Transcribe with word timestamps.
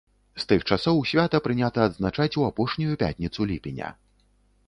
З 0.43 0.45
тых 0.51 0.61
часоў 0.75 1.01
свята 1.09 1.41
прынята 1.47 1.79
адзначаць 1.89 2.37
у 2.43 2.47
апошнюю 2.49 2.95
пятніцу 3.05 3.47
ліпеня. 3.51 3.89